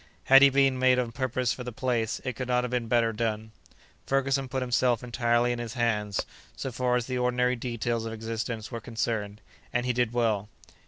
[0.23, 3.13] Had he been made on purpose for the place, it could not have been better
[3.13, 3.51] done.
[4.07, 8.71] Ferguson put himself entirely in his hands, so far as the ordinary details of existence
[8.71, 9.41] were concerned,
[9.71, 10.49] and he did well.